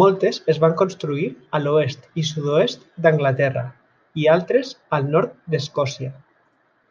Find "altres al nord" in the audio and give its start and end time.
4.38-5.38